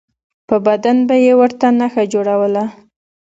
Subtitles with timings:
[0.47, 2.63] په بدن به یې ورته نښه جوړوله.